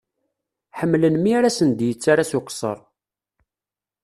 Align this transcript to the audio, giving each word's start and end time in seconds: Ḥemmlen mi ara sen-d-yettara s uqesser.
Ḥemmlen 0.79 1.15
mi 1.19 1.31
ara 1.37 1.51
sen-d-yettara 1.57 2.23
s 2.29 2.31
uqesser. 2.39 2.77